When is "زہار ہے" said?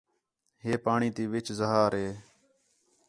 1.59-2.07